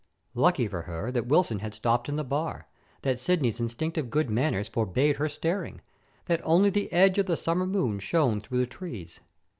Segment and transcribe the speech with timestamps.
[0.33, 2.67] Lucky for her that Wilson had stopped in the bar,
[3.03, 5.79] that Sidney's instinctive good manners forbade her staring,
[6.25, 9.19] that only the edge of the summer moon shone through the trees.